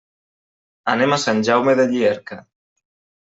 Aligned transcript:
Anem 0.93 1.13
a 1.17 1.19
Sant 1.25 1.43
Jaume 1.49 1.77
de 1.81 1.87
Llierca. 1.93 2.39